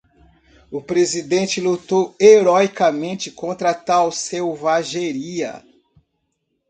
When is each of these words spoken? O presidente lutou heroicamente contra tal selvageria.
O 0.71 0.81
presidente 0.81 1.61
lutou 1.61 2.15
heroicamente 2.19 3.29
contra 3.29 3.71
tal 3.71 4.11
selvageria. 4.11 5.63